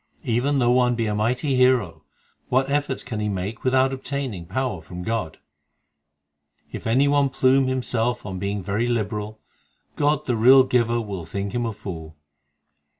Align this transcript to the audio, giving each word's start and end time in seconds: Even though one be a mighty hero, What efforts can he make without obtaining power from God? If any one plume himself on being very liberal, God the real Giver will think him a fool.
Even 0.23 0.57
though 0.57 0.71
one 0.71 0.95
be 0.95 1.05
a 1.05 1.13
mighty 1.13 1.53
hero, 1.53 2.01
What 2.49 2.71
efforts 2.71 3.03
can 3.03 3.19
he 3.19 3.29
make 3.29 3.63
without 3.63 3.93
obtaining 3.93 4.47
power 4.47 4.81
from 4.81 5.03
God? 5.03 5.37
If 6.71 6.87
any 6.87 7.07
one 7.07 7.29
plume 7.29 7.67
himself 7.67 8.25
on 8.25 8.39
being 8.39 8.63
very 8.63 8.87
liberal, 8.87 9.39
God 9.95 10.25
the 10.25 10.35
real 10.35 10.63
Giver 10.63 10.99
will 10.99 11.27
think 11.27 11.51
him 11.53 11.67
a 11.67 11.71
fool. 11.73 12.17